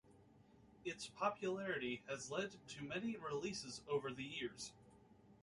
Its 0.83 1.05
popularity 1.05 2.01
has 2.07 2.31
led 2.31 2.55
to 2.67 2.83
many 2.83 3.17
releases 3.17 3.81
over 3.87 4.11
the 4.11 4.23
years. 4.23 4.73